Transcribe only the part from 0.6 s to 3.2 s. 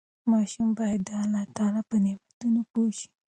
باید د الله تعالی په نعمتونو پوه شي.